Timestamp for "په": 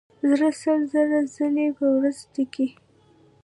1.77-1.85